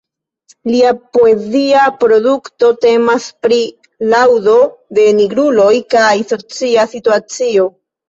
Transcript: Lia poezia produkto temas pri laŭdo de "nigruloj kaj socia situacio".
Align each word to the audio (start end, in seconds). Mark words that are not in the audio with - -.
Lia 0.69 0.93
poezia 1.17 1.83
produkto 2.05 2.71
temas 2.87 3.29
pri 3.45 3.61
laŭdo 4.15 4.59
de 5.01 5.09
"nigruloj 5.23 5.71
kaj 5.97 6.13
socia 6.35 6.91
situacio". 6.99 7.73